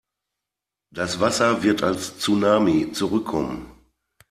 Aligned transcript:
Das 0.91 1.19
Wasser 1.19 1.61
wird 1.61 1.83
als 1.83 2.17
Tsunami 2.17 2.91
zurückkommen. 2.91 3.71